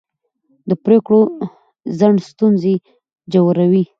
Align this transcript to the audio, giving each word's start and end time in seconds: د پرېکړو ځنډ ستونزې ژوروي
د 0.69 0.71
پرېکړو 0.83 1.21
ځنډ 1.97 2.17
ستونزې 2.29 2.73
ژوروي 3.31 3.83